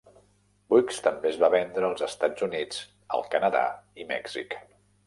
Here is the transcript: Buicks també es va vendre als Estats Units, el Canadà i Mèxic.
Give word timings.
Buicks 0.73 1.01
també 1.09 1.29
es 1.31 1.37
va 1.45 1.51
vendre 1.57 1.87
als 1.91 2.07
Estats 2.09 2.47
Units, 2.49 2.83
el 3.19 3.29
Canadà 3.37 3.65
i 4.05 4.13
Mèxic. 4.17 4.61